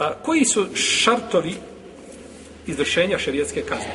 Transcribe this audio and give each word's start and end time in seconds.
A 0.00 0.14
koji 0.22 0.44
su 0.44 0.66
šartovi 0.74 1.54
izvršenja 2.66 3.18
šerijatske 3.18 3.62
kazne? 3.62 3.92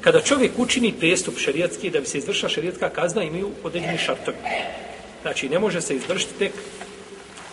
Kada 0.00 0.20
čovjek 0.20 0.52
učini 0.56 0.92
prijestup 0.98 1.38
šerijatski 1.38 1.90
da 1.90 2.00
bi 2.00 2.06
se 2.06 2.18
izvršila 2.18 2.48
šerijatska 2.48 2.88
kazna, 2.88 3.22
imaju 3.22 3.50
određeni 3.62 3.98
šartovi. 3.98 4.36
Znači, 5.22 5.48
ne 5.48 5.58
može 5.58 5.80
se 5.80 5.96
izvršiti 5.96 6.38
tek 6.38 6.52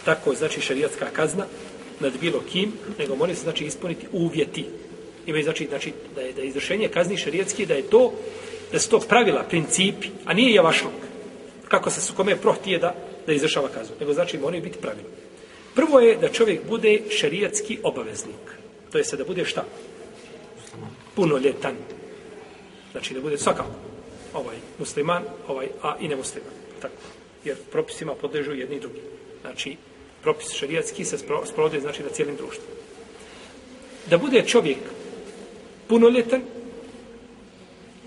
tako, 0.05 0.35
znači, 0.35 0.61
šerijatska 0.61 1.05
kazna 1.13 1.45
nad 1.99 2.13
bilo 2.21 2.43
kim, 2.51 2.73
nego 2.99 3.15
mora 3.15 3.35
se, 3.35 3.41
znači, 3.41 3.65
ispuniti 3.65 4.07
uvjeti. 4.11 4.65
Ima 5.25 5.41
znači, 5.43 5.65
znači 5.69 5.93
da 6.15 6.21
je, 6.21 6.33
da 6.33 6.41
je 6.41 6.47
izvršenje 6.47 6.87
kazni 6.87 7.17
šerijatski, 7.17 7.65
da 7.65 7.73
je 7.73 7.89
to, 7.89 8.13
da 8.71 8.79
su 8.79 8.89
to 8.89 8.99
pravila, 8.99 9.43
principi, 9.43 10.07
a 10.25 10.33
nije 10.33 10.53
javašluk. 10.53 10.93
Kako 11.67 11.89
se 11.89 12.01
su 12.01 12.13
kome 12.13 12.35
prohtije 12.35 12.79
da, 12.79 12.95
da 13.25 13.33
izvršava 13.33 13.69
kaznu. 13.69 13.95
Nego, 13.99 14.13
znači, 14.13 14.37
moraju 14.37 14.63
biti 14.63 14.77
pravila. 14.77 15.09
Prvo 15.75 15.99
je 15.99 16.17
da 16.17 16.29
čovjek 16.29 16.67
bude 16.69 17.01
šerijatski 17.09 17.79
obaveznik. 17.83 18.63
To 18.91 18.97
je 18.97 19.03
se 19.03 19.17
da 19.17 19.25
bude 19.25 19.45
šta? 19.45 19.65
Punoljetan. 21.15 21.75
Znači, 22.91 23.13
da 23.13 23.21
bude 23.21 23.37
svakako 23.37 23.69
ovaj 24.33 24.55
musliman, 24.79 25.23
ovaj, 25.47 25.67
a 25.81 25.95
i 25.99 26.07
nemusliman. 26.07 26.51
Tako. 26.81 26.95
Jer 27.45 27.57
propisima 27.71 28.15
podležu 28.15 28.53
jedni 28.53 28.75
i 28.75 28.79
drugi. 28.79 29.01
Znači, 29.41 29.75
propis 30.21 30.53
šerijatski 30.53 31.05
se 31.05 31.17
sprovode 31.45 31.79
znači, 31.79 32.03
na 32.03 32.09
cijelim 32.09 32.35
društvu. 32.35 32.63
Da 34.09 34.17
bude 34.17 34.43
čovjek 34.47 34.77
punoljetan 35.87 36.41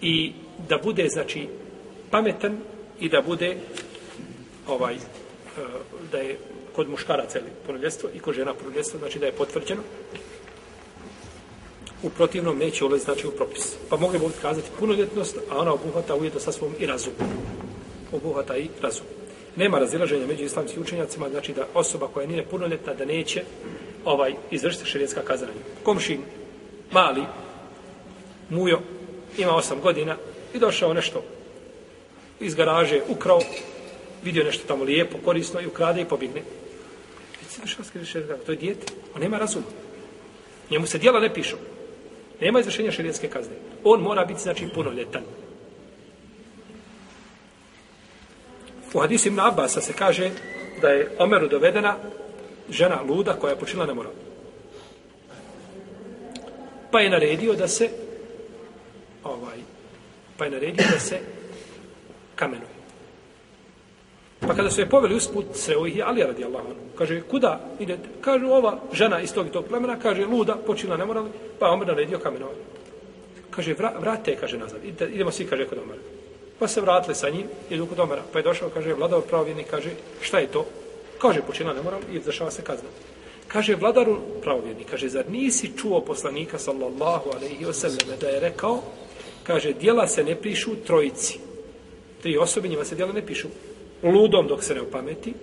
i 0.01 0.33
da 0.69 0.79
bude, 0.79 1.09
znači, 1.09 1.48
pametan 2.10 2.59
i 3.01 3.09
da 3.09 3.23
bude 3.23 3.57
ovaj, 4.66 4.95
e, 4.95 4.98
da 6.12 6.19
je 6.19 6.38
kod 6.77 6.89
muškaraca 6.89 7.39
ili 7.39 7.51
punoljetstvo 7.66 8.11
i 8.15 8.19
kod 8.19 8.35
žena 8.35 8.55
punoljetstvo, 8.55 8.98
znači 8.98 9.19
da 9.19 9.27
je 9.27 9.33
potvrđeno 9.33 9.83
u 12.02 12.10
protivnom 12.10 12.59
neće 12.59 12.85
ulaziti 12.85 13.05
znači 13.05 13.27
u 13.27 13.30
propis. 13.30 13.77
Pa 13.88 13.96
mogli 13.96 14.18
bi 14.18 14.24
kazati 14.43 14.71
punoljetnost, 14.79 15.37
a 15.51 15.59
ona 15.59 15.73
obuhvata 15.73 16.15
ujedno 16.15 16.41
sa 16.41 16.52
svom 16.52 16.74
i 16.79 16.87
razum. 16.87 17.13
Obuhvata 18.13 18.57
i 18.57 18.68
razum. 18.83 19.07
Nema 19.57 19.79
razilaženja 19.79 20.27
među 20.27 20.45
islamskim 20.45 20.83
učenjacima, 20.83 21.29
znači 21.29 21.52
da 21.52 21.66
osoba 21.74 22.09
koja 22.09 22.27
nije 22.27 22.46
punoljetna 22.46 22.95
da 22.95 23.05
neće 23.05 23.43
ovaj 24.05 24.35
izvršiti 24.51 24.87
šerijetska 24.87 25.21
kazanja. 25.23 25.52
Komšin, 25.83 26.21
mali, 26.93 27.23
mujo, 28.51 28.80
ima 29.38 29.57
osam 29.57 29.80
godina 29.80 30.16
i 30.55 30.59
došao 30.59 30.95
nešto 30.95 31.23
iz 32.40 32.55
garaže, 32.55 33.01
ukrao, 33.09 33.40
vidio 34.24 34.45
nešto 34.45 34.68
tamo 34.68 34.85
lijepo, 34.85 35.18
korisno 35.24 35.61
i 35.61 35.66
ukrade 35.66 36.01
i 36.01 36.05
pobigne. 36.05 36.43
To 38.47 38.52
je 38.52 38.59
dijete, 38.59 38.93
on 39.15 39.21
nema 39.21 39.39
razuma. 39.39 39.66
Njemu 40.71 40.87
se 40.87 40.99
dijela 40.99 41.21
ne 41.21 41.35
pišu. 41.35 41.57
Nema 42.41 42.61
izvršenja 42.61 42.93
šerijetske 42.93 43.29
kazne. 43.29 43.55
On 43.85 44.01
mora 44.01 44.25
biti, 44.25 44.41
znači, 44.41 44.69
punoljetan. 44.75 45.23
U 48.95 48.99
hadisu 48.99 49.29
Ibn 49.29 49.41
Abasa 49.41 49.80
se 49.80 49.93
kaže 49.93 50.30
da 50.80 50.89
je 50.89 51.11
Omeru 51.19 51.49
dovedena 51.49 51.97
žena 52.71 53.02
luda 53.02 53.33
koja 53.33 53.51
je 53.51 53.59
počinila 53.59 53.87
nemoral. 53.87 54.13
Pa 56.91 57.01
je 57.01 57.11
naredio 57.11 57.52
da 57.52 57.69
se 57.69 57.91
ovaj, 59.24 59.59
pa 60.37 60.45
je 60.45 60.51
naredio 60.51 60.85
da 60.93 61.01
se 61.01 61.19
kamenuje. 62.35 62.76
Pa 64.47 64.55
kada 64.55 64.71
su 64.71 64.81
je 64.81 64.89
poveli 64.89 65.15
usput, 65.15 65.44
sreo 65.55 65.87
ih 65.87 65.97
je 65.97 66.03
Ali 66.03 66.22
radi 66.22 66.44
Allah. 66.44 66.62
Kaže, 66.99 67.22
kuda 67.31 67.61
idete? 67.81 68.09
Kaže, 68.21 68.47
ova 68.47 68.78
žena 68.93 69.21
iz 69.21 69.34
tog 69.34 69.47
i 69.47 69.50
tog 69.50 69.65
plemena, 69.65 69.99
kaže, 69.99 70.25
luda, 70.25 70.56
počila 70.66 70.97
nemorali, 70.97 71.31
pa 71.59 71.71
Omer 71.71 71.89
naredio 71.89 72.19
kamenovanje. 72.19 72.61
Kaže, 73.50 73.75
vra, 73.75 73.93
vrate, 74.00 74.37
kaže, 74.37 74.59
nazad. 74.59 74.84
Idete, 74.84 75.12
idemo 75.12 75.31
svi, 75.31 75.47
kaže, 75.47 75.67
kod 75.67 75.79
Omera. 75.79 76.01
Pa 76.59 76.69
se 76.69 76.81
vratili 76.81 77.15
sa 77.15 77.31
njim, 77.31 77.47
idu 77.71 77.87
kod 77.87 78.01
Omera. 78.01 78.23
Pa 78.33 78.39
je 78.39 78.43
došao, 78.43 78.71
kaže, 78.71 78.95
vladar 78.95 79.21
pravovjerni, 79.29 79.65
kaže, 79.65 79.91
šta 80.21 80.39
je 80.39 80.47
to? 80.47 80.67
Kaže, 81.19 81.43
počina 81.43 81.73
nemoralni 81.73 82.06
i 82.12 82.21
zašava 82.21 82.51
se 82.51 82.62
kazna. 82.62 82.89
Kaže, 83.49 83.75
vladaru 83.75 84.19
pravovjerni, 84.43 84.85
kaže, 84.85 85.09
zar 85.09 85.25
nisi 85.31 85.73
čuo 85.77 86.01
poslanika, 86.01 86.59
sallallahu 86.59 87.31
alaihi 87.37 87.65
wasallam, 87.65 88.19
da 88.21 88.29
je 88.29 88.41
rekao, 88.41 88.83
kaže, 89.43 89.73
dijela 89.73 90.06
se 90.06 90.25
ne 90.25 90.35
pišu 90.35 90.77
trojici. 90.87 91.39
Tri 92.23 92.39
osobe, 92.39 92.69
njima 92.69 92.85
se 92.85 92.95
dijela 92.95 93.12
ne 93.12 93.27
pišu 93.27 93.49
ludom 94.03 94.47
dok 94.47 94.65
se 94.65 94.75
ne 94.75 94.83
upameti, 94.83 95.34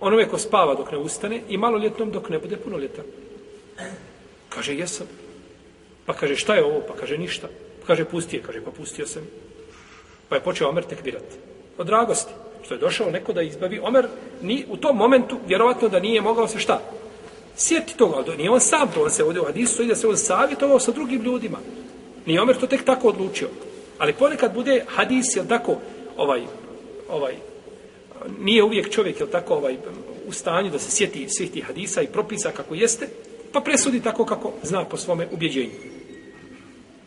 onome 0.00 0.28
ko 0.28 0.38
spava 0.38 0.74
dok 0.74 0.92
ne 0.92 0.98
ustane 0.98 1.40
i 1.48 1.56
maloljetnom 1.56 2.10
dok 2.10 2.28
ne 2.28 2.38
bude 2.38 2.56
punoljetan. 2.56 3.04
Kaže, 4.48 4.74
jesam. 4.74 5.06
Pa 6.06 6.14
kaže, 6.14 6.36
šta 6.36 6.54
je 6.54 6.64
ovo? 6.64 6.80
Pa 6.88 6.94
kaže, 6.94 7.18
ništa. 7.18 7.48
Pa 7.80 7.86
kaže, 7.86 8.04
pusti 8.04 8.36
je. 8.36 8.42
Kaže, 8.42 8.60
pa 8.64 8.70
pustio 8.70 9.06
sam. 9.06 9.22
Pa 10.28 10.36
je 10.36 10.42
počeo 10.42 10.68
Omer 10.68 10.84
tekbirati. 10.84 11.36
Od 11.78 11.86
dragosti. 11.86 12.32
Što 12.64 12.74
je 12.74 12.80
došao 12.80 13.10
neko 13.10 13.32
da 13.32 13.42
izbavi. 13.42 13.80
Omer 13.82 14.08
ni, 14.42 14.64
u 14.68 14.76
tom 14.76 14.96
momentu, 14.96 15.38
vjerovatno 15.46 15.88
da 15.88 16.00
nije 16.00 16.20
mogao 16.20 16.48
se 16.48 16.58
šta? 16.58 16.80
Sjeti 17.56 17.96
toga. 17.96 18.34
Nije 18.36 18.50
on 18.50 18.60
sam 18.60 18.88
to. 18.94 19.02
On 19.02 19.10
se 19.10 19.24
ovdje 19.24 19.40
u 19.40 19.44
Hadisu 19.44 19.82
i 19.82 19.86
da 19.86 19.94
se 19.94 20.08
on 20.08 20.16
savjetovao 20.16 20.80
sa 20.80 20.92
drugim 20.92 21.22
ljudima. 21.22 21.58
Nije 22.26 22.40
Omer 22.40 22.56
to 22.56 22.66
tek 22.66 22.84
tako 22.84 23.08
odlučio. 23.08 23.48
Ali 23.98 24.12
ponekad 24.12 24.54
bude 24.54 24.84
Hadis, 24.86 25.36
jel 25.36 25.46
tako, 25.48 25.76
ovaj, 26.16 26.42
ovaj, 27.08 27.34
nije 28.40 28.62
uvijek 28.62 28.90
čovjek, 28.90 29.20
jel 29.20 29.28
tako, 29.28 29.54
ovaj, 29.54 29.76
u 30.26 30.32
stanju 30.32 30.70
da 30.70 30.78
se 30.78 30.90
sjeti 30.90 31.28
svih 31.28 31.50
tih 31.50 31.64
hadisa 31.64 32.02
i 32.02 32.06
propisa 32.06 32.50
kako 32.50 32.74
jeste, 32.74 33.08
pa 33.52 33.60
presudi 33.60 34.02
tako 34.02 34.24
kako 34.24 34.52
zna 34.62 34.84
po 34.84 34.96
svome 34.96 35.28
ubjeđenju. 35.32 35.72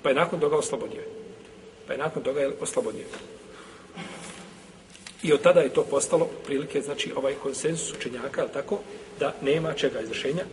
Pa 0.02 0.10
je 0.10 0.16
nakon 0.16 0.40
toga 0.40 0.56
oslobodio. 0.56 1.02
Pa 1.88 1.94
je 1.94 2.00
nakon 2.00 2.24
toga 2.24 2.52
oslobodio. 2.62 3.06
I 5.24 5.34
od 5.34 5.42
tada 5.42 5.60
je 5.60 5.74
to 5.74 5.84
postalo 5.84 6.30
prilike, 6.46 6.82
znači 6.82 7.12
ovaj 7.16 7.34
konsensus 7.34 7.94
učenjaka, 7.94 8.42
jel 8.42 8.50
tako, 8.54 8.80
da 9.20 9.36
nema 9.42 9.74
čega 9.74 10.02
izvršenja 10.02 10.44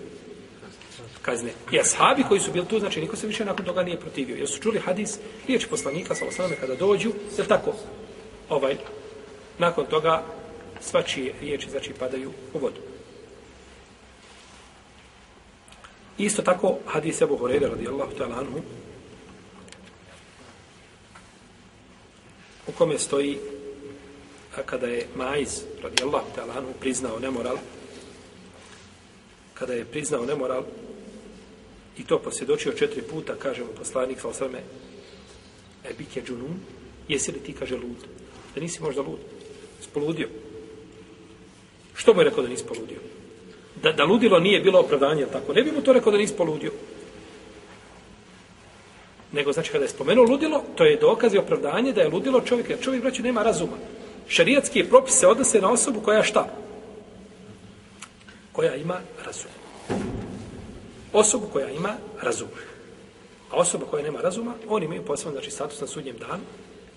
kazne. 1.22 1.50
I 1.72 1.80
ashabi 1.80 2.24
koji 2.28 2.40
su 2.40 2.52
bili 2.52 2.66
tu, 2.66 2.78
znači 2.78 3.00
niko 3.00 3.16
se 3.16 3.26
više 3.26 3.44
nakon 3.44 3.64
toga 3.64 3.82
nije 3.82 4.00
protivio. 4.00 4.36
Jer 4.36 4.48
su 4.48 4.60
čuli 4.60 4.78
hadis, 4.78 5.18
riječ 5.46 5.66
poslanika, 5.66 6.14
sa 6.14 6.24
osnovne, 6.28 6.56
kada 6.56 6.74
dođu, 6.74 7.10
jer 7.36 7.46
tako, 7.46 7.74
ovaj, 8.48 8.76
nakon 9.58 9.86
toga 9.86 10.22
svačije 10.80 11.34
riječi 11.40 11.70
znači 11.70 11.92
padaju 11.98 12.32
u 12.54 12.58
vodu. 12.58 12.80
Isto 16.18 16.42
tako 16.42 16.78
hadis 16.86 17.22
Abu 17.22 17.36
Hurajra 17.36 17.68
radijallahu 17.68 18.12
ta'ala 18.18 18.38
anhu 18.38 18.60
u 22.66 22.72
kome 22.72 22.98
stoji 22.98 23.38
a 24.56 24.62
kada 24.62 24.86
je 24.86 25.06
Maiz 25.14 25.62
radijallahu 25.82 26.26
ta'ala 26.36 26.58
anhu 26.58 26.72
priznao 26.80 27.18
nemoral 27.18 27.56
kada 29.54 29.72
je 29.72 29.84
priznao 29.84 30.26
nemoral 30.26 30.64
i 31.98 32.04
to 32.04 32.18
posvjedočio 32.18 32.72
četiri 32.72 33.02
puta 33.02 33.34
kaže 33.34 33.64
mu 33.64 33.70
poslanik 33.76 34.20
sa 34.20 34.28
osrme 34.28 34.58
e 35.84 35.94
bike 35.98 36.22
džunun 36.22 36.56
jesi 37.08 37.32
li 37.32 37.40
ti 37.40 37.52
kaže 37.52 37.76
lud? 37.76 38.00
Da 38.54 38.60
nisi 38.60 38.82
možda 38.82 39.02
lud. 39.02 39.18
Spoludio. 39.80 40.28
Što 41.96 42.14
mu 42.14 42.20
je 42.20 42.24
rekao 42.24 42.42
da 42.42 42.48
nisi 42.48 42.64
poludio? 42.64 42.98
Da, 43.82 43.92
da 43.92 44.04
ludilo 44.04 44.38
nije 44.38 44.60
bilo 44.60 44.80
opravdanje, 44.80 45.26
tako? 45.32 45.52
Ne 45.52 45.62
bi 45.62 45.72
mu 45.72 45.82
to 45.82 45.92
rekao 45.92 46.12
da 46.12 46.18
nisi 46.18 46.36
poludio. 46.36 46.72
Nego, 49.32 49.52
znači, 49.52 49.72
kada 49.72 49.84
je 49.84 49.88
spomenuo 49.88 50.24
ludilo, 50.24 50.62
to 50.74 50.84
je 50.84 50.96
dokaz 50.96 51.34
i 51.34 51.38
opravdanje 51.38 51.92
da 51.92 52.00
je 52.00 52.08
ludilo 52.08 52.40
čovjek, 52.40 52.70
jer 52.70 52.80
čovjek, 52.80 53.02
braću, 53.02 53.22
nema 53.22 53.42
razuma. 53.42 53.76
Šarijatski 54.28 54.84
propis 54.84 55.14
se 55.14 55.26
odnose 55.26 55.60
na 55.60 55.70
osobu 55.70 56.00
koja 56.00 56.22
šta? 56.22 56.48
Koja 58.52 58.74
ima 58.74 59.00
razum. 59.24 59.50
Osobu 61.12 61.46
koja 61.52 61.70
ima 61.70 61.96
razum. 62.22 62.48
A 63.50 63.56
osoba 63.56 63.86
koja 63.86 64.02
nema 64.02 64.20
razuma, 64.20 64.54
oni 64.68 64.84
imaju 64.84 65.04
posebno, 65.04 65.32
znači, 65.32 65.50
status 65.50 65.80
na 65.80 65.86
sudnjem 65.86 66.16
danu. 66.18 66.42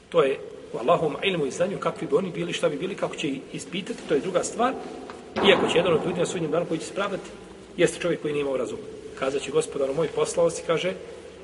To 0.10 0.24
je 0.24 0.40
u 0.74 0.78
Allahom 0.78 1.16
ilmu 1.24 1.46
i 1.46 1.52
znanju 1.52 1.78
kakvi 1.78 2.08
bi 2.08 2.16
oni 2.16 2.32
bili, 2.32 2.54
šta 2.54 2.70
bi 2.70 2.78
bili, 2.78 2.96
kako 2.96 3.16
će 3.16 3.30
ispitati, 3.54 4.00
to 4.08 4.14
je 4.14 4.20
druga 4.20 4.44
stvar. 4.44 4.74
Iako 5.50 5.68
će 5.72 5.78
jedan 5.78 5.94
od 5.94 6.06
ljudi 6.06 6.20
na 6.20 6.26
sudnjem 6.26 6.52
danu 6.52 6.66
koji 6.66 6.80
će 6.80 6.86
spravati, 6.86 7.30
jeste 7.78 8.00
čovjek 8.00 8.22
koji 8.22 8.34
nije 8.34 8.42
imao 8.42 8.58
razum. 8.58 8.80
Kazat 9.20 9.42
će 9.42 9.52
gospodaru 9.52 9.94
moj 9.94 10.08
poslao 10.08 10.50
si, 10.50 10.64
kaže, 10.68 10.94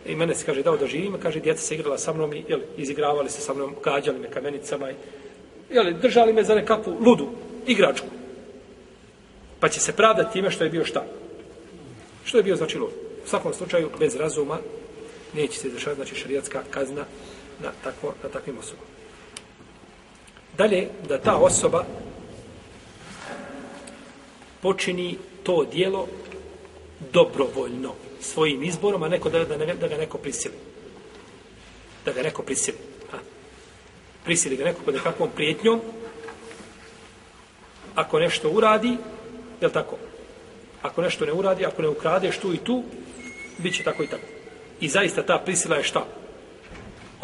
i 0.06 0.16
mene 0.16 0.36
se 0.36 0.45
kaže 0.45 0.63
dao 0.63 0.77
da 0.77 0.88
živim, 0.88 1.18
kaže, 1.22 1.39
djeca 1.39 1.62
se 1.62 1.75
igrala 1.75 1.98
sa 1.98 2.13
mnom 2.13 2.33
i 2.33 2.44
jel, 2.48 2.60
izigravali 2.77 3.30
se 3.30 3.42
sa 3.42 3.54
mnom, 3.54 3.75
gađali 3.83 4.19
me 4.19 4.30
kamenicama 4.30 4.92
i 4.92 4.95
jel, 5.69 5.94
držali 6.01 6.33
me 6.33 6.44
za 6.44 6.56
nekakvu 6.56 6.98
ludu, 7.06 7.30
igračku. 7.68 8.07
Pa 9.60 9.69
će 9.69 9.80
se 9.80 9.94
pravdati 9.94 10.33
time 10.33 10.51
što 10.51 10.63
je 10.63 10.69
bio 10.69 10.86
šta? 10.86 11.06
Što 12.24 12.38
je 12.38 12.44
bio 12.44 12.56
znači 12.56 12.78
lud? 12.78 12.92
U 13.25 13.28
svakom 13.28 13.54
slučaju, 13.54 13.89
bez 14.00 14.16
razuma, 14.16 14.57
neće 15.33 15.60
se 15.60 15.68
izrašavati, 15.68 16.01
znači 16.01 16.16
šarijatska 16.16 16.63
kazna 16.69 17.06
na, 17.63 17.71
takvo, 17.83 18.13
na 18.24 18.30
takvim 18.30 18.57
osobama. 18.57 18.94
Dalje, 20.57 20.88
da 21.07 21.18
ta 21.18 21.36
osoba 21.36 21.86
počini 24.62 25.18
to 25.44 25.66
dijelo 25.72 26.07
dobrovoljno, 27.13 27.94
svojim 28.22 28.63
izborom, 28.63 29.04
a 29.04 29.07
neko 29.07 29.30
da, 29.30 29.46
da, 29.46 29.57
da 29.57 29.88
ga 29.88 29.98
neko 29.98 30.18
prisili. 30.18 30.56
Da 32.06 32.12
ga 32.12 32.22
neko 32.22 32.42
prisili. 32.44 32.78
Ha. 33.12 33.18
Prisili 34.24 34.56
ga 34.56 34.63
neko 34.63 34.81
pod 34.86 34.94
nekakvom 34.94 35.30
prijetnjom, 35.36 35.81
ako 37.96 38.19
nešto 38.19 38.50
uradi, 38.50 38.98
je 39.62 39.72
tako? 39.72 39.98
Ako 40.81 41.02
nešto 41.02 41.25
ne 41.25 41.34
uradi, 41.34 41.66
ako 41.66 41.81
ne 41.81 41.88
ukradeš 41.88 42.38
tu 42.38 42.54
i 42.54 42.57
tu, 42.57 42.84
bit 43.57 43.75
će 43.75 43.84
tako 43.84 44.04
i 44.04 44.07
tako. 44.07 44.28
I 44.80 44.90
zaista 44.90 45.24
ta 45.24 45.42
prisila 45.46 45.75
je 45.75 45.84
šta? 45.84 46.06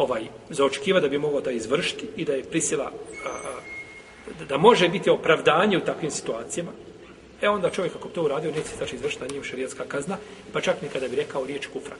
Ovaj, 0.02 0.22
zaočekiva 0.50 1.00
da 1.00 1.08
bi 1.08 1.18
mogao 1.18 1.40
da 1.40 1.50
izvršiti 1.50 2.06
i 2.16 2.24
da 2.24 2.32
je 2.32 2.44
prisila 2.44 2.84
a, 2.84 3.28
a, 3.28 4.44
da 4.48 4.58
može 4.58 4.88
biti 4.88 5.10
opravdanje 5.10 5.78
u 5.78 5.84
takvim 5.84 6.10
situacijama, 6.10 6.70
e 7.42 7.48
onda 7.48 7.70
čovjek 7.70 7.96
ako 7.96 8.08
to 8.08 8.22
uradio, 8.22 8.50
neće 8.50 8.76
znači 8.76 8.96
izvršiti 8.96 9.22
na 9.22 9.28
njim 9.32 9.44
šarijetska 9.44 9.84
kazna, 9.88 10.16
pa 10.52 10.60
čak 10.60 10.82
ni 10.82 10.88
kada 10.88 11.08
bi 11.08 11.16
rekao 11.16 11.46
riječ 11.46 11.66
kufra. 11.66 11.96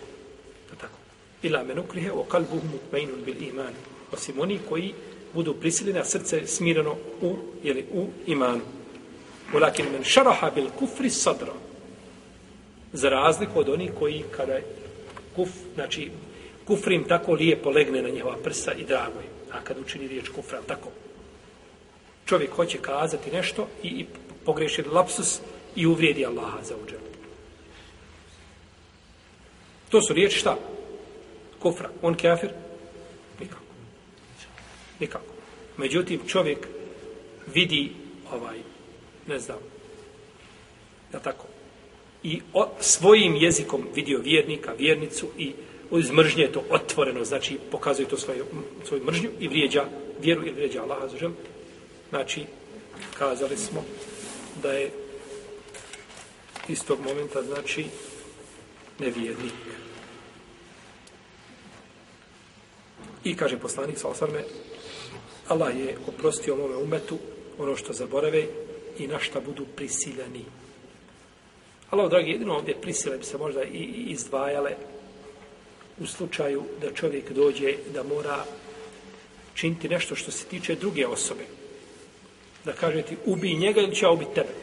To 0.71 0.77
tako. 0.81 0.99
Ila 1.43 1.63
menukrihe 1.65 2.13
o 2.13 2.25
kalbuhu 2.25 2.67
mutmainun 2.73 3.25
bil 3.25 3.43
iman. 3.43 3.75
Osim 4.13 4.41
oni 4.41 4.59
koji 4.69 4.95
budu 5.35 5.55
prisiljeni, 5.55 5.99
a 5.99 6.05
srce 6.05 6.47
smireno 6.47 6.97
u, 7.23 7.37
jeli, 7.63 7.85
u 7.93 8.07
imanu. 8.27 8.61
Ulakin 9.55 9.87
men 9.93 10.05
šaraha 10.05 10.51
bil 10.51 10.67
kufri 10.79 11.11
sadra. 11.11 11.53
Za 12.93 13.09
razliku 13.09 13.61
od 13.61 13.69
onih 13.69 13.91
koji 13.99 14.25
kada 14.31 14.59
kuf, 15.37 15.49
znači 15.75 16.11
kufrim 16.67 17.05
tako 17.09 17.33
lijepo 17.33 17.71
legne 17.71 18.03
na 18.03 18.09
njihova 18.09 18.37
prsa 18.45 18.73
i 18.73 18.85
drago 18.85 19.19
je. 19.21 19.29
A 19.53 19.61
kad 19.65 19.79
učini 19.79 20.09
riječ 20.09 20.29
kufra, 20.29 20.61
tako. 20.67 20.89
Čovjek 22.27 22.51
hoće 22.51 22.79
kazati 22.79 23.31
nešto 23.31 23.69
i, 23.83 23.89
i 23.89 24.07
pogreši 24.45 24.83
lapsus 24.83 25.41
i 25.77 25.87
uvrijedi 25.87 26.27
Allaha 26.27 26.63
za 26.63 26.75
uđer. 26.85 26.99
To 29.89 30.03
su 30.03 30.15
riječi 30.15 30.39
šta? 30.39 30.57
Kufra. 31.59 31.91
On 32.03 32.15
kafir? 32.15 32.51
Nikako. 33.41 33.63
Nikako. 35.01 35.33
Međutim, 35.77 36.21
čovjek 36.27 36.69
vidi 37.55 37.93
ovaj, 38.33 38.59
ne 39.27 39.39
znam, 39.39 39.59
da 41.13 41.19
tako, 41.19 41.47
i 42.23 42.41
o, 42.53 42.69
svojim 42.81 43.37
jezikom 43.37 43.87
vidio 43.95 44.19
vjernika, 44.19 44.73
vjernicu 44.79 45.27
i 45.39 45.53
iz 45.99 46.11
mržnje 46.11 46.49
to 46.53 46.65
otvoreno, 46.71 47.25
znači 47.25 47.59
pokazuje 47.71 48.09
to 48.09 48.17
svoju, 48.17 48.45
svoju 48.85 49.05
mržnju 49.05 49.31
i 49.41 49.49
vrijeđa 49.49 49.85
vjeru 50.23 50.43
ili 50.43 50.53
vrijeđa 50.53 50.83
Allaha 50.83 51.09
za 51.09 51.19
žel. 51.19 51.31
Znači, 52.11 52.45
kazali 53.19 53.57
smo 53.57 53.85
da 54.63 54.73
je 54.73 54.91
istog 56.69 56.99
momenta, 57.05 57.43
znači, 57.43 57.85
nevjernik. 58.99 59.53
I 63.25 63.37
kaže 63.37 63.59
poslanik 63.59 63.99
sa 63.99 64.09
osvrme, 64.09 64.45
Allah 65.49 65.77
je 65.79 65.97
oprostio 66.07 66.57
mome 66.57 66.77
umetu 66.77 67.19
ono 67.59 67.77
što 67.77 67.93
zaborave 67.93 68.47
i 68.99 69.07
na 69.07 69.19
šta 69.19 69.41
budu 69.41 69.67
prisiljeni. 69.77 70.45
Allah, 71.93 72.11
dragi, 72.11 72.31
jedino 72.31 72.55
ovdje 72.55 72.81
prisile 72.81 73.19
bi 73.19 73.25
se 73.25 73.39
možda 73.39 73.65
i 73.65 74.05
izdvajale 74.09 74.71
u 76.01 76.07
slučaju 76.07 76.63
da 76.81 76.93
čovjek 76.93 77.33
dođe 77.33 77.75
da 77.95 78.03
mora 78.03 78.45
činiti 79.55 79.89
nešto 79.89 80.15
što 80.15 80.31
se 80.31 80.45
tiče 80.45 80.75
druge 80.75 81.07
osobe. 81.07 81.45
Da 82.65 82.73
kaže 82.73 83.03
ti 83.03 83.17
ubij 83.27 83.55
njega 83.55 83.81
ili 83.81 83.95
će 83.95 84.09
ubiti 84.09 84.35
tebe. 84.35 84.55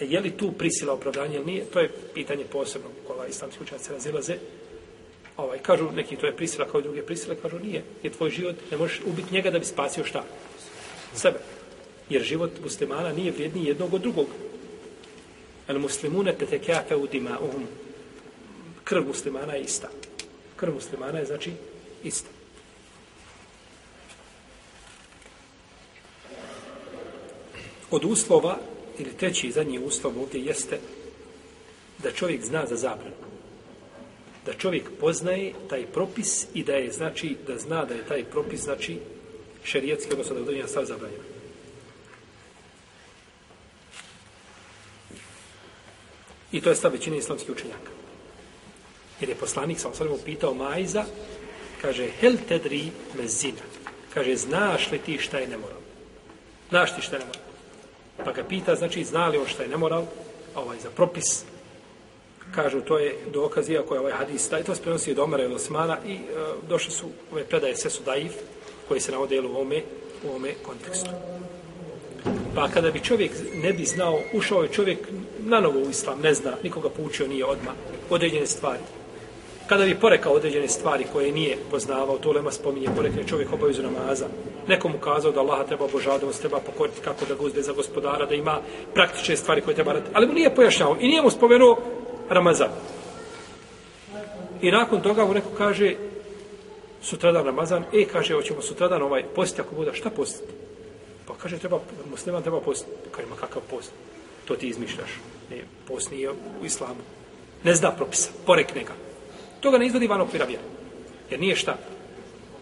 E, 0.00 0.04
je 0.06 0.20
li 0.20 0.36
tu 0.36 0.52
prisila 0.52 0.92
opravdanje 0.92 1.36
ili 1.36 1.44
nije? 1.44 1.64
To 1.64 1.80
je 1.80 1.90
pitanje 2.14 2.44
posebno 2.44 2.88
kola 3.06 3.26
islamski 3.26 3.62
učenjaci 3.62 3.92
razilaze. 3.92 4.36
Ovaj, 5.36 5.58
kažu 5.58 5.90
neki 5.90 6.16
to 6.16 6.26
je 6.26 6.36
prisila 6.36 6.68
kao 6.68 6.80
i 6.80 6.82
druge 6.82 7.02
prisile, 7.02 7.36
kažu 7.42 7.58
nije. 7.58 7.84
Je 8.02 8.12
tvoj 8.12 8.30
život, 8.30 8.56
ne 8.70 8.76
možeš 8.76 9.00
ubiti 9.06 9.34
njega 9.34 9.50
da 9.50 9.58
bi 9.58 9.64
spasio 9.64 10.04
šta? 10.04 10.24
Sebe. 11.14 11.38
Jer 12.08 12.22
život 12.22 12.50
muslimana 12.62 13.12
nije 13.12 13.32
vrijedniji 13.32 13.66
jednog 13.66 13.94
od 13.94 14.00
drugog. 14.00 14.26
El 15.72 15.78
muslimune 15.78 16.34
te 16.36 16.46
tekafe 16.46 16.96
u 16.96 17.06
dima'uhum. 17.06 17.64
Krv 18.84 19.06
muslimana 19.06 19.54
je 19.54 19.62
ista. 19.62 19.88
Krv 20.56 20.74
muslimana 20.74 21.18
je 21.18 21.24
znači 21.24 21.52
ista. 22.04 22.28
Od 27.90 28.04
uslova, 28.04 28.58
ili 28.98 29.16
treći 29.16 29.46
i 29.46 29.52
zadnji 29.52 29.78
uslov 29.78 30.20
ovdje 30.20 30.44
jeste 30.44 30.78
da 32.02 32.12
čovjek 32.12 32.44
zna 32.44 32.66
za 32.66 32.76
zabranu. 32.76 33.16
Da 34.46 34.52
čovjek 34.52 34.90
poznaje 35.00 35.52
taj 35.68 35.86
propis 35.86 36.46
i 36.54 36.64
da 36.64 36.72
je, 36.72 36.92
znači, 36.92 37.36
da 37.46 37.58
zna 37.58 37.84
da 37.84 37.94
je 37.94 38.06
taj 38.08 38.24
propis, 38.24 38.60
znači, 38.60 38.98
šerijetski, 39.64 40.12
odnosno 40.12 40.40
da 40.40 40.52
je 40.52 40.68
stav 40.68 40.84
zabranjeno. 40.84 41.31
I 46.52 46.60
to 46.60 46.70
je 46.70 46.76
stav 46.76 46.92
većine 46.92 47.18
islamskih 47.18 47.50
učenjaka. 47.50 47.90
Jer 49.20 49.28
je 49.28 49.34
poslanik 49.34 49.80
sa 49.80 49.88
osvrame 49.88 50.16
pitao 50.24 50.54
Majza, 50.54 51.04
kaže, 51.82 52.08
hel 52.20 52.36
tedri 52.48 52.90
mezina. 53.18 53.62
Kaže, 54.14 54.36
znaš 54.36 54.90
li 54.92 54.98
ti 54.98 55.18
šta 55.18 55.38
je 55.38 55.48
nemoral? 55.48 55.80
Znaš 56.68 56.94
ti 56.94 57.02
šta 57.02 57.16
je 57.16 57.20
nemoral? 57.20 57.42
Pa 58.24 58.32
ga 58.32 58.44
pita, 58.44 58.74
znači, 58.74 59.04
zna 59.04 59.28
li 59.28 59.38
on 59.38 59.46
šta 59.46 59.62
je 59.62 59.68
nemoral? 59.68 60.04
Ovaj, 60.54 60.78
za 60.78 60.90
propis. 60.90 61.44
Kažu, 62.54 62.80
to 62.80 62.98
je 62.98 63.16
dokaz, 63.32 63.70
iako 63.70 63.94
je 63.94 64.00
ovaj 64.00 64.12
hadis, 64.12 64.48
taj 64.48 64.62
to 64.62 64.74
sprenosi 64.74 65.10
od 65.10 65.18
Omara 65.18 65.42
i 65.42 65.46
Osmana 65.46 65.98
i 66.06 66.14
e, 66.14 66.18
došli 66.68 66.92
su 66.92 67.08
ove 67.32 67.44
predaje 67.44 67.76
Sesu 67.76 68.02
Daif, 68.04 68.32
koji 68.88 69.00
se 69.00 69.12
navode 69.12 69.40
u 69.40 69.60
ome, 69.60 69.82
u 70.24 70.36
ome 70.36 70.54
kontekstu. 70.62 71.10
Pa 72.54 72.68
kada 72.68 72.90
bi 72.90 73.00
čovjek 73.00 73.32
ne 73.54 73.72
bi 73.72 73.84
znao, 73.84 74.20
ušao 74.32 74.62
je 74.62 74.72
čovjek 74.72 74.98
na 75.44 75.60
novo 75.60 75.78
u 75.78 75.90
islam, 75.90 76.20
ne 76.22 76.34
zna, 76.34 76.52
nikoga 76.62 76.88
poučio 76.88 77.28
nije 77.28 77.44
odma 77.44 77.72
određene 78.10 78.46
stvari. 78.46 78.80
Kada 79.66 79.84
bi 79.84 79.94
porekao 79.94 80.32
određene 80.32 80.68
stvari 80.68 81.04
koje 81.12 81.32
nije 81.32 81.56
poznavao, 81.70 82.18
to 82.18 82.32
lema 82.32 82.50
spominje, 82.50 82.88
porekne 82.96 83.26
čovjek 83.26 83.52
obavizu 83.52 83.82
namaza, 83.82 84.26
nekomu 84.68 84.98
kazao 84.98 85.32
da 85.32 85.40
Allaha 85.40 85.64
treba 85.64 85.84
obožavati, 85.84 86.26
da 86.26 86.32
se 86.32 86.40
treba 86.40 86.60
pokoriti 86.60 87.00
kako 87.04 87.24
da 87.24 87.34
guzde 87.34 87.62
za 87.62 87.72
gospodara, 87.72 88.26
da 88.26 88.34
ima 88.34 88.60
praktične 88.94 89.36
stvari 89.36 89.60
koje 89.60 89.74
treba 89.74 89.92
raditi. 89.92 90.10
Ali 90.14 90.26
mu 90.26 90.32
nije 90.32 90.54
pojašnjao 90.54 90.96
i 91.00 91.08
nije 91.08 91.22
mu 91.22 91.30
spomenuo 91.30 91.78
Ramazan. 92.30 92.70
I 94.62 94.70
nakon 94.70 95.00
toga 95.00 95.24
mu 95.24 95.34
neko 95.34 95.48
kaže, 95.58 95.94
sutradan 97.02 97.44
Ramazan, 97.44 97.84
e, 97.92 98.04
kaže, 98.04 98.34
hoćemo 98.34 98.62
sutradan 98.62 99.02
ovaj 99.02 99.22
post, 99.34 99.60
ako 99.60 99.74
bude, 99.74 99.90
šta 99.94 100.10
postiti? 100.10 100.52
Pa 101.26 101.34
kaže, 101.34 101.58
treba, 101.58 101.80
musliman 102.10 102.42
treba 102.42 102.60
post. 102.60 102.86
Kaže, 103.10 103.28
ma 103.28 103.36
kakav 103.36 103.62
post? 103.70 103.92
To 104.44 104.56
ti 104.56 104.66
izmišljaš. 104.66 105.10
Ne, 105.50 105.64
post 105.88 106.10
nije 106.10 106.30
u 106.30 106.64
islamu. 106.64 107.00
Ne 107.64 107.74
zna 107.74 107.90
propisa, 107.90 108.30
porekne 108.46 108.82
ga. 108.84 108.92
To 109.60 109.70
ga 109.70 109.78
ne 109.78 109.86
izvodi 109.86 110.06
van 110.06 110.20
okvira 110.20 110.44
vjera. 110.44 110.62
Jer 111.30 111.40
nije 111.40 111.56
šta? 111.56 111.78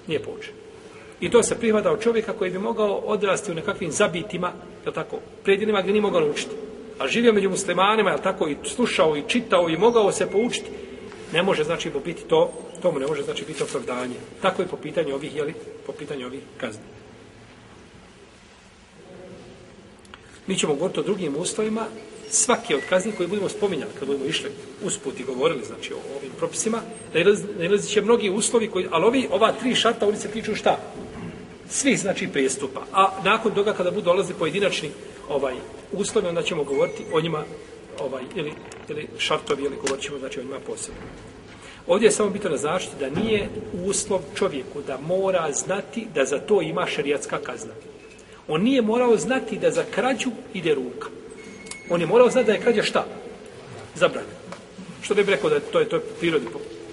Nije 0.07 0.23
poučen. 0.23 0.55
I 1.21 1.31
to 1.31 1.43
se 1.43 1.59
prihvada 1.59 1.93
od 1.93 2.03
čovjeka 2.03 2.33
koji 2.33 2.51
bi 2.51 2.59
mogao 2.59 2.95
odrasti 2.95 3.53
u 3.53 3.55
nekakvim 3.55 3.91
zabitima, 3.93 4.53
je 4.87 4.93
tako, 4.93 5.19
predjelima 5.45 5.81
gdje 5.81 5.93
nije 5.93 6.03
mogao 6.03 6.21
naučiti. 6.21 6.55
A 6.99 7.09
živio 7.09 7.33
među 7.33 7.51
muslimanima, 7.51 8.11
je 8.11 8.23
tako, 8.23 8.49
i 8.49 8.57
slušao 8.65 9.17
i 9.17 9.23
čitao 9.29 9.69
i 9.69 9.77
mogao 9.77 10.13
se 10.13 10.31
poučiti, 10.31 10.71
ne 11.33 11.43
može 11.43 11.65
znači 11.65 11.91
biti 12.05 12.23
to, 12.23 12.53
tomu 12.83 12.99
ne 12.99 13.07
može 13.07 13.23
znači 13.23 13.45
biti 13.45 13.63
opravdanje. 13.63 14.15
Tako 14.43 14.63
je 14.63 14.69
po 14.69 14.77
pitanju 14.77 15.15
ovih, 15.15 15.37
jeli, 15.37 15.55
po 15.87 15.93
pitanju 15.93 16.27
ovih 16.27 16.41
kazni. 16.61 16.83
Mi 20.51 20.59
ćemo 20.59 20.75
govoriti 20.75 21.01
o 21.01 21.03
drugim 21.03 21.37
uslovima, 21.37 21.87
svaki 22.31 22.75
od 22.75 22.81
kazni 22.89 23.13
koji 23.13 23.29
budemo 23.29 23.49
spominjali, 23.49 23.93
kad 23.99 24.09
budemo 24.09 24.27
išli 24.27 24.51
usput 24.85 25.21
i 25.21 25.25
govorili, 25.25 25.65
znači, 25.65 25.93
o 25.95 26.17
ovim 26.17 26.31
propisima, 26.39 26.81
nalazit 27.59 27.91
će 27.91 28.03
mnogi 28.03 28.31
uslovi, 28.31 28.69
koji, 28.69 28.87
ali 28.91 29.05
ovi, 29.05 29.29
ova 29.31 29.53
tri 29.53 29.75
šarta, 29.75 30.09
oni 30.09 30.17
se 30.17 30.29
tiču 30.29 30.55
šta? 30.55 30.79
Svih, 31.69 32.01
znači, 32.01 32.29
prijestupa. 32.29 32.81
A 32.93 33.11
nakon 33.25 33.55
toga, 33.55 33.73
kada 33.73 33.91
budu 33.91 34.05
dolazi 34.05 34.35
pojedinačni 34.35 34.91
ovaj 35.29 35.55
uslovi, 35.93 36.29
onda 36.29 36.43
ćemo 36.43 36.65
govoriti 36.65 37.05
o 37.13 37.21
njima, 37.21 37.45
ovaj, 38.01 38.23
ili, 38.35 38.53
ili 38.89 39.09
šartovi, 39.19 39.65
ili 39.65 39.77
govorit 39.77 40.05
ćemo, 40.05 40.19
znači, 40.19 40.41
o 40.41 40.43
njima 40.43 40.59
posebno. 40.67 41.01
Ovdje 41.87 42.07
je 42.07 42.13
samo 42.13 42.31
bitno 42.31 42.51
naznačiti 42.51 42.97
da 43.01 43.21
nije 43.21 43.49
uslov 43.87 44.21
čovjeku 44.35 44.83
da 44.87 44.99
mora 44.99 45.53
znati 45.53 46.07
da 46.15 46.25
za 46.25 46.39
to 46.39 46.63
ima 46.63 46.87
šerijatska 46.87 47.39
kazna. 47.39 47.73
On 48.51 48.63
nije 48.63 48.83
morao 48.83 49.17
znati 49.17 49.59
da 49.59 49.71
za 49.71 49.85
krađu 49.91 50.31
ide 50.55 50.75
ruka. 50.75 51.09
On 51.91 52.01
je 52.01 52.07
morao 52.07 52.31
znati 52.31 52.47
da 52.47 52.53
je 52.53 52.61
krađa 52.61 52.83
šta? 52.83 53.07
Zabranjena. 53.95 54.35
Što 55.03 55.15
bi 55.15 55.23
rekao 55.23 55.51
da 55.51 55.57
je 55.57 55.61
to 55.61 55.81
je 55.81 55.89
to 55.89 55.97
je 55.97 56.03
prirodi 56.21 56.47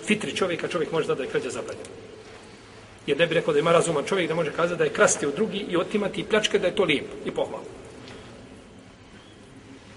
fitri 0.05 0.35
čovjeka, 0.35 0.67
čovjek 0.67 0.91
može 0.91 1.05
znati 1.05 1.17
da 1.17 1.23
je 1.23 1.29
krađa 1.29 1.49
zabranjena. 1.49 1.89
Jer 3.07 3.17
ne 3.17 3.27
bi 3.27 3.35
rekao 3.35 3.53
da 3.53 3.59
ima 3.59 3.71
razuman 3.71 4.05
čovjek 4.05 4.27
da 4.27 4.35
može 4.35 4.51
kazati 4.51 4.77
da 4.77 4.83
je 4.83 4.93
krasti 4.93 5.27
u 5.27 5.31
drugi 5.31 5.65
i 5.69 5.77
otimati 5.77 6.21
i 6.21 6.23
pljačke 6.23 6.59
da 6.59 6.67
je 6.67 6.75
to 6.75 6.83
lijepo 6.83 7.15
i 7.25 7.31
pohvalno. 7.31 7.67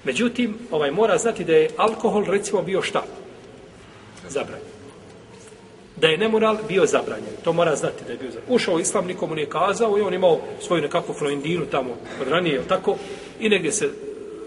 Međutim, 0.05 0.59
ovaj 0.71 0.90
mora 0.90 1.19
znati 1.19 1.45
da 1.45 1.52
je 1.52 1.71
alkohol 1.76 2.25
recimo 2.25 2.62
bio 2.62 2.83
šta? 2.83 3.05
Zabranjen. 4.29 4.80
Da 5.97 6.09
je 6.09 6.19
nemoral 6.19 6.59
bio 6.69 6.87
zabranjen. 6.87 7.35
To 7.45 7.53
mora 7.53 7.77
znati 7.77 8.05
da 8.07 8.13
je 8.13 8.19
bio 8.19 8.31
zabranjen. 8.31 8.55
Ušao 8.55 8.75
u 8.75 8.81
islam, 8.81 9.07
nikomu 9.07 9.35
nije 9.35 9.49
kazao 9.49 9.99
i 9.99 10.01
on 10.01 10.15
imao 10.15 10.41
svoju 10.61 10.83
nekakvu 10.83 11.15
floindinu 11.15 11.67
tamo 11.67 11.97
od 12.21 12.29
ranije, 12.29 12.63
tako? 12.69 12.97
I 13.41 13.49
negdje 13.49 13.73
se, 13.73 13.91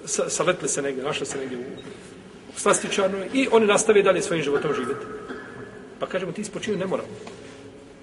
sa, 0.06 0.30
saletli 0.30 0.70
se 0.70 0.82
negdje, 0.82 1.04
našli 1.04 1.26
se 1.26 1.38
negdje 1.38 1.58
u 1.58 1.62
slastičarnu 2.60 3.18
i 3.34 3.48
oni 3.52 3.66
nastave 3.66 4.02
dalje 4.02 4.22
svojim 4.22 4.44
životom 4.44 4.74
živjeti. 4.74 5.06
Pa 6.00 6.06
kažemo, 6.06 6.32
ti 6.32 6.42
ispočinu 6.42 6.78
nemoral. 6.78 7.06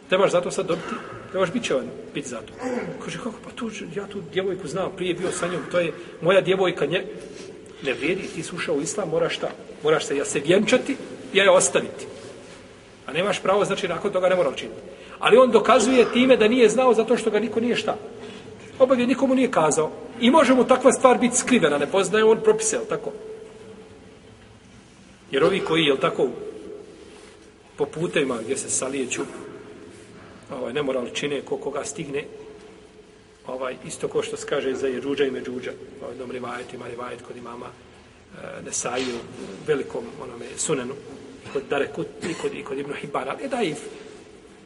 Trebaš 0.08 0.30
zato 0.30 0.50
sad 0.50 0.66
dobiti, 0.66 0.94
trebaš 1.30 1.52
biti 1.52 1.66
čevan, 1.66 1.86
biti 2.14 2.28
zato. 2.28 2.52
Kaže, 3.04 3.18
kako, 3.18 3.34
pa 3.44 3.50
tu, 3.50 3.70
ja 3.94 4.06
tu 4.06 4.22
djevojku 4.32 4.68
znam, 4.68 4.90
prije 4.96 5.14
bio 5.14 5.32
sa 5.32 5.46
njom, 5.46 5.62
to 5.70 5.78
je 5.78 5.92
moja 6.20 6.40
djevojka, 6.40 6.86
nje, 6.86 7.04
ne 7.82 7.92
vrijedi, 7.92 8.22
ti 8.34 8.42
si 8.42 8.54
ušao 8.54 8.74
u 8.74 8.80
islam, 8.80 9.08
moraš 9.08 9.36
šta? 9.36 9.50
Moraš 9.82 10.04
se 10.04 10.16
ja 10.16 10.24
se 10.24 10.40
vjenčati, 10.40 10.96
ja 11.32 11.44
je 11.44 11.50
ostaviti. 11.50 12.06
A 13.10 13.12
nemaš 13.12 13.42
pravo, 13.42 13.64
znači, 13.64 13.88
nakon 13.88 14.12
toga 14.12 14.28
ne 14.28 14.36
mora 14.36 14.50
učiniti. 14.50 14.80
Ali 15.18 15.36
on 15.36 15.50
dokazuje 15.50 16.12
time 16.12 16.36
da 16.36 16.48
nije 16.48 16.68
znao 16.68 16.94
zato 16.94 17.16
što 17.16 17.30
ga 17.30 17.40
niko 17.40 17.60
nije 17.60 17.76
šta. 17.76 17.96
Obavio 18.78 19.06
nikomu 19.06 19.34
nije 19.34 19.50
kazao. 19.50 19.90
I 20.20 20.30
može 20.30 20.54
mu 20.54 20.64
takva 20.64 20.92
stvar 20.92 21.18
biti 21.18 21.36
skrivena, 21.36 21.78
ne 21.78 21.86
poznaje 21.86 22.24
on 22.24 22.40
propise, 22.44 22.76
jel 22.76 22.84
tako? 22.88 23.12
Jer 25.30 25.44
ovi 25.44 25.60
koji, 25.60 25.84
jel 25.84 25.96
tako, 25.96 26.28
po 27.76 27.86
putevima 27.86 28.38
gdje 28.44 28.56
se 28.56 28.70
salijeću, 28.70 29.22
ovaj, 30.52 30.72
nemoral 30.72 31.06
čine 31.14 31.40
ko 31.40 31.56
koga 31.56 31.84
stigne, 31.84 32.24
ovaj, 33.46 33.76
isto 33.86 34.08
ko 34.08 34.22
što 34.22 34.36
se 34.36 34.46
kaže 34.46 34.74
za 34.74 34.86
Jeruđa 34.86 35.24
i 35.24 35.30
međuđa, 35.30 35.72
ovaj, 36.02 36.16
dom 36.16 36.30
rivajet, 36.30 36.74
ima 36.74 36.88
rivajet 36.88 37.22
kod 37.22 37.36
imama 37.36 37.66
e, 37.66 38.62
Nesaju, 38.62 39.16
u 39.16 39.66
velikom 39.66 40.04
onome 40.22 40.46
sunenu, 40.56 40.94
kod 41.52 41.62
Darekut, 41.70 42.06
i 42.30 42.34
kod, 42.34 42.54
i 42.54 42.62
kod 42.62 42.78
Ibn 42.78 42.92
Hibana, 42.94 43.34
ali 43.38 43.48
da, 43.48 43.58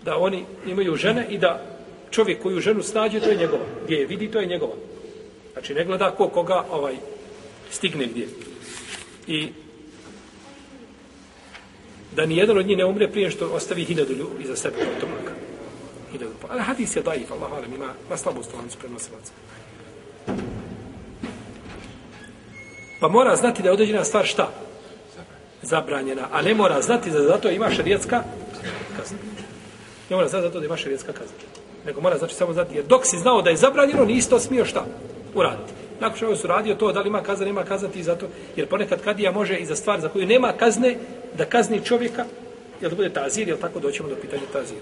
da 0.05 0.17
oni 0.17 0.45
imaju 0.67 0.97
žene 0.97 1.27
i 1.31 1.39
da 1.39 1.75
čovjek 2.11 2.43
koju 2.43 2.61
ženu 2.61 2.83
snađe, 2.83 3.21
to 3.21 3.31
je 3.31 3.37
njegova. 3.37 3.65
Gdje 3.85 3.97
je 3.97 4.07
vidi, 4.07 4.31
to 4.31 4.41
je 4.41 4.47
njegova. 4.47 4.75
Znači, 5.53 5.75
ne 5.75 5.85
gleda 5.85 6.11
ko 6.11 6.29
koga 6.29 6.65
ovaj 6.71 6.95
stigne 7.71 8.07
gdje. 8.07 8.29
I 9.27 9.49
da 12.17 12.27
ni 12.27 12.37
jedan 12.37 12.59
od 12.59 12.67
njih 12.67 12.77
ne 12.77 12.85
umre 12.85 13.09
prije 13.09 13.31
što 13.31 13.47
ostavi 13.47 13.85
hiljadu 13.85 14.13
ljudi 14.13 14.45
iza 14.45 14.57
sebe 14.57 14.77
od 14.77 15.01
tomaka. 15.01 15.33
Hiljadu. 16.13 16.35
Ali 16.49 16.61
hadis 16.61 16.97
je 16.97 17.03
daif, 17.03 17.33
Allah 17.33 17.53
alam, 17.53 17.75
ima 17.75 17.95
ima 18.07 18.17
slabost 18.17 18.55
u 18.55 18.57
lancu 18.57 18.79
prenosilaca. 18.79 19.33
Pa 23.01 23.09
mora 23.09 23.37
znati 23.37 23.63
da 23.63 23.69
je 23.69 23.73
određena 23.73 24.05
stvar 24.05 24.27
šta? 24.27 24.51
Zabranjena. 25.65 26.29
A 26.33 26.43
ne 26.43 26.55
mora 26.55 26.81
znati 26.81 27.11
da 27.11 27.23
zato 27.23 27.51
ima 27.51 27.71
šarijetska 27.71 28.23
kazna. 28.97 29.19
Ne 30.11 30.17
mora 30.17 30.29
znati 30.29 30.47
zato 30.47 30.61
da 30.61 30.67
ima 30.67 30.77
šarijetska 30.77 31.13
kazna. 31.13 31.37
Nego 31.87 32.01
mora 32.01 32.19
znači 32.19 32.35
samo 32.35 32.53
znati, 32.53 32.77
jer 32.77 32.85
dok 32.85 33.07
si 33.07 33.19
znao 33.19 33.43
da 33.43 33.51
je 33.51 33.57
zabranjeno, 33.57 34.05
nisi 34.05 34.31
to 34.31 34.39
smio 34.39 34.65
šta? 34.65 34.85
Uraditi. 35.35 35.73
Nakon 36.01 36.17
što 36.17 36.37
su 36.37 36.47
radio 36.47 36.75
to, 36.75 36.93
da 36.93 37.01
li 37.01 37.09
ima 37.09 37.23
kazna, 37.23 37.47
nema 37.47 37.65
kazna 37.65 37.89
ti 37.89 38.03
zato, 38.03 38.27
jer 38.57 38.67
ponekad 38.67 39.03
kadija 39.03 39.33
može 39.33 39.57
i 39.57 39.67
za 39.67 39.77
stvar 39.77 40.01
za 40.01 40.09
koju 40.09 40.27
nema 40.27 40.53
kazne, 40.53 40.97
da 41.39 41.45
kazni 41.45 41.85
čovjeka, 41.85 42.25
jel 42.81 42.91
da 42.91 42.97
bude 42.97 43.13
tazir, 43.13 43.49
jel 43.49 43.59
tako 43.59 43.81
doćemo 43.81 44.09
do 44.09 44.17
pitanja 44.17 44.43
tazira. 44.53 44.81